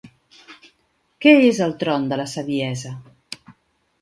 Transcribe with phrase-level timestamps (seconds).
[1.25, 2.95] Què és el Tron de la Saviesa?